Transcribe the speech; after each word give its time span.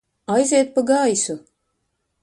Aiziet 0.35 0.69
pa 0.73 0.81
gaisu! 0.89 1.35